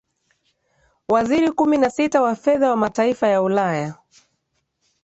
waziri 1.07 1.51
kumi 1.51 1.77
na 1.77 1.89
sita 1.89 2.21
wafedha 2.21 2.69
wa 2.69 2.75
mataifay 2.77 3.31
ya 3.31 3.41
ulaya 3.41 3.95